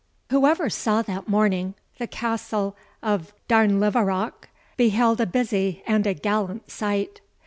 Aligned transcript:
Whoever 0.31 0.67
saw 0.67 1.03
that 1.03 1.27
morning, 1.27 1.75
the 1.99 2.07
Castle 2.07 2.75
of 3.03 3.35
Darnlinvarach, 3.47 4.49
beheld 4.75 5.21
a 5.21 5.27
busy 5.27 5.83
and 5.85 6.07
a 6.07 6.15
gallant 6.15 6.71
sight. 6.71 7.21